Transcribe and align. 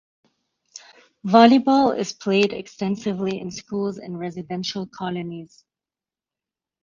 Volleyball 1.27 1.95
is 1.95 2.11
played 2.11 2.53
extensively 2.53 3.39
in 3.39 3.51
schools 3.51 3.99
and 3.99 4.17
residential 4.19 4.87
colonies. 4.87 5.63